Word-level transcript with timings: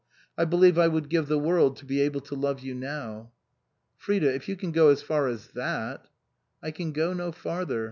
I 0.35 0.45
believe 0.45 0.79
I 0.79 0.87
would 0.87 1.09
give 1.09 1.27
the 1.27 1.37
world 1.37 1.75
to 1.77 1.85
be 1.85 2.01
able 2.01 2.21
to 2.21 2.33
love 2.33 2.61
you 2.61 2.73
now."" 2.73 3.31
Frida, 3.99 4.33
if 4.33 4.49
you 4.49 4.55
can 4.55 4.71
go 4.71 4.89
as 4.89 5.03
far 5.03 5.27
as 5.27 5.49
that 5.49 6.07
""I 6.63 6.71
can 6.71 6.91
go 6.91 7.13
no 7.13 7.31
farther. 7.31 7.79